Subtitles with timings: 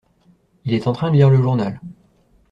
[0.65, 1.79] Il est en train de lire le journal.